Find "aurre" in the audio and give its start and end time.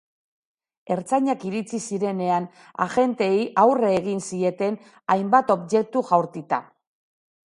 3.65-3.93